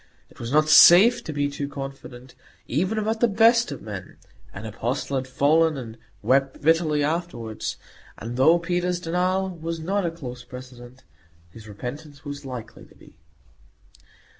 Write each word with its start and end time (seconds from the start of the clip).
It 0.31 0.39
was 0.39 0.51
not 0.51 0.67
safe 0.67 1.23
to 1.25 1.31
be 1.31 1.47
too 1.47 1.67
confident, 1.69 2.33
even 2.67 2.97
about 2.97 3.19
the 3.19 3.27
best 3.27 3.71
of 3.71 3.83
men; 3.83 4.17
an 4.51 4.65
apostle 4.65 5.15
had 5.15 5.27
fallen, 5.27 5.77
and 5.77 5.95
wept 6.23 6.63
bitterly 6.63 7.03
afterwards; 7.03 7.77
and 8.17 8.35
though 8.35 8.57
Peter's 8.57 8.99
denial 8.99 9.51
was 9.51 9.79
not 9.79 10.03
a 10.03 10.09
close 10.09 10.43
precedent, 10.43 11.03
his 11.51 11.67
repentance 11.67 12.25
was 12.25 12.45
likely 12.45 12.85
to 12.85 12.95
be. 12.95 13.15